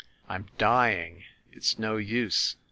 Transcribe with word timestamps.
"I'm 0.27 0.47
dying! 0.57 1.25
It's 1.53 1.77
no 1.77 1.97
use 1.97 2.55